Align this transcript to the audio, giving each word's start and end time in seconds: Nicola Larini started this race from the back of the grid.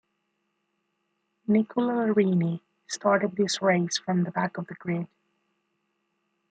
Nicola 1.45 1.91
Larini 2.07 2.61
started 2.89 3.35
this 3.35 3.61
race 3.61 3.99
from 3.99 4.23
the 4.23 4.31
back 4.31 4.57
of 4.57 4.65
the 4.65 4.73
grid. 4.73 5.07